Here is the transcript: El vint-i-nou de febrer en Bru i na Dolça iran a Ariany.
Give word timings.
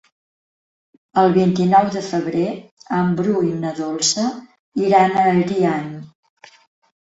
El 1.23 1.27
vint-i-nou 1.35 1.91
de 1.95 2.01
febrer 2.07 2.45
en 3.01 3.11
Bru 3.19 3.35
i 3.49 3.51
na 3.59 3.75
Dolça 3.81 4.25
iran 4.87 5.15
a 5.19 5.27
Ariany. 5.35 5.93